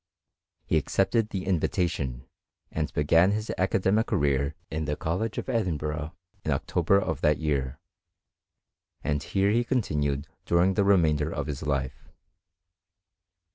He 0.65 0.77
accepted 0.77 1.29
the 1.29 1.45
invitation, 1.45 2.25
and 2.71 2.91
be 2.91 3.03
gan 3.03 3.29
his 3.33 3.51
academical 3.55 4.17
career 4.17 4.55
in 4.71 4.85
the 4.85 4.95
College 4.95 5.37
of 5.37 5.47
Edinburgh 5.47 6.15
in 6.43 6.49
October 6.49 6.99
of 6.99 7.21
that 7.21 7.37
year, 7.37 7.77
and 9.03 9.21
here 9.21 9.51
he 9.51 9.63
continued 9.63 10.27
during 10.43 10.73
the 10.73 10.83
remainder 10.83 11.31
of 11.31 11.45
his 11.45 11.61
life. 11.61 12.09